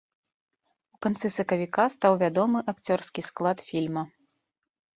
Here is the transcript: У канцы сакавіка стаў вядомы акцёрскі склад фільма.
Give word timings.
У 0.97 0.99
канцы 1.05 1.31
сакавіка 1.35 1.85
стаў 1.97 2.13
вядомы 2.25 2.59
акцёрскі 2.75 3.21
склад 3.31 3.57
фільма. 3.71 4.03